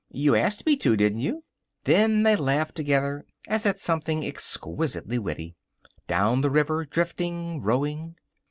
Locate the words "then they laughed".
1.83-2.73